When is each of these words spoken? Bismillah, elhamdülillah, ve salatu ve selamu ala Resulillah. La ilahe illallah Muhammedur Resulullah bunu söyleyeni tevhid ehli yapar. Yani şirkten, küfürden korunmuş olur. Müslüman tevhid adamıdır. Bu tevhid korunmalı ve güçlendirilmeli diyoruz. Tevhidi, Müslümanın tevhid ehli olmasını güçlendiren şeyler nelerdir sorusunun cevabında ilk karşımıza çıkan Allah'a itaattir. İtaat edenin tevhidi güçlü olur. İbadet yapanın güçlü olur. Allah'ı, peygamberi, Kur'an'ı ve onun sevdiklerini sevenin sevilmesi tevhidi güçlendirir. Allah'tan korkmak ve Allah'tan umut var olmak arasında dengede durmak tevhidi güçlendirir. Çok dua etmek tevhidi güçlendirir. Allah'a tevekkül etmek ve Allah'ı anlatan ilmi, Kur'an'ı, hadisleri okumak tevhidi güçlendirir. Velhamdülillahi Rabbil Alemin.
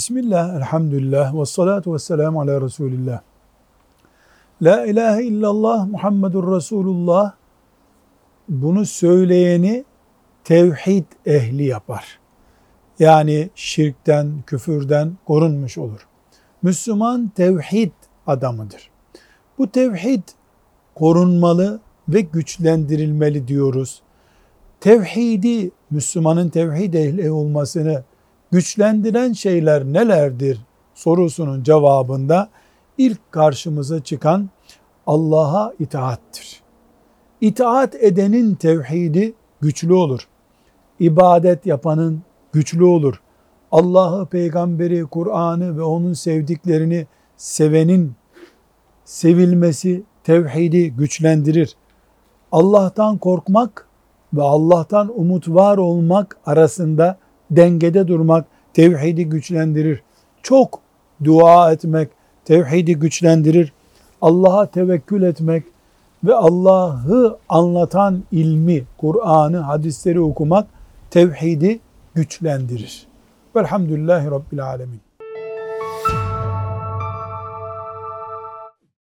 Bismillah, 0.00 0.56
elhamdülillah, 0.56 1.40
ve 1.40 1.46
salatu 1.46 1.94
ve 1.94 1.98
selamu 1.98 2.40
ala 2.40 2.60
Resulillah. 2.60 3.20
La 4.62 4.86
ilahe 4.86 5.24
illallah 5.24 5.86
Muhammedur 5.86 6.56
Resulullah 6.56 7.32
bunu 8.48 8.86
söyleyeni 8.86 9.84
tevhid 10.44 11.04
ehli 11.26 11.64
yapar. 11.64 12.18
Yani 12.98 13.50
şirkten, 13.54 14.42
küfürden 14.46 15.12
korunmuş 15.26 15.78
olur. 15.78 16.06
Müslüman 16.62 17.28
tevhid 17.28 17.92
adamıdır. 18.26 18.90
Bu 19.58 19.70
tevhid 19.70 20.22
korunmalı 20.94 21.80
ve 22.08 22.20
güçlendirilmeli 22.20 23.48
diyoruz. 23.48 24.02
Tevhidi, 24.80 25.70
Müslümanın 25.90 26.48
tevhid 26.48 26.94
ehli 26.94 27.30
olmasını 27.30 28.04
güçlendiren 28.50 29.32
şeyler 29.32 29.84
nelerdir 29.84 30.60
sorusunun 30.94 31.62
cevabında 31.62 32.48
ilk 32.98 33.32
karşımıza 33.32 34.00
çıkan 34.00 34.50
Allah'a 35.06 35.72
itaattir. 35.78 36.60
İtaat 37.40 37.94
edenin 37.94 38.54
tevhidi 38.54 39.34
güçlü 39.60 39.92
olur. 39.92 40.28
İbadet 41.00 41.66
yapanın 41.66 42.22
güçlü 42.52 42.84
olur. 42.84 43.20
Allah'ı, 43.72 44.26
peygamberi, 44.26 45.06
Kur'an'ı 45.06 45.76
ve 45.76 45.82
onun 45.82 46.12
sevdiklerini 46.12 47.06
sevenin 47.36 48.12
sevilmesi 49.04 50.02
tevhidi 50.24 50.90
güçlendirir. 50.90 51.76
Allah'tan 52.52 53.18
korkmak 53.18 53.88
ve 54.34 54.42
Allah'tan 54.42 55.20
umut 55.20 55.48
var 55.48 55.78
olmak 55.78 56.38
arasında 56.46 57.18
dengede 57.50 58.08
durmak 58.08 58.46
tevhidi 58.74 59.24
güçlendirir. 59.24 60.02
Çok 60.42 60.80
dua 61.24 61.72
etmek 61.72 62.08
tevhidi 62.44 62.94
güçlendirir. 62.94 63.72
Allah'a 64.22 64.66
tevekkül 64.66 65.22
etmek 65.22 65.64
ve 66.24 66.34
Allah'ı 66.34 67.38
anlatan 67.48 68.22
ilmi, 68.32 68.84
Kur'an'ı, 68.98 69.58
hadisleri 69.58 70.20
okumak 70.20 70.66
tevhidi 71.10 71.80
güçlendirir. 72.14 73.06
Velhamdülillahi 73.56 74.30
Rabbil 74.30 74.64
Alemin. 74.64 75.09